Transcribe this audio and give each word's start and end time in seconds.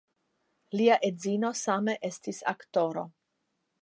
Lia 0.79 0.95
edzino 1.09 1.51
same 1.59 1.95
estis 2.09 2.41
aktoro. 2.53 3.05